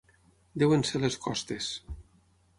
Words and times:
Deuen 0.63 0.85
ser 0.91 1.03
les 1.03 1.19
costes. 1.27 1.71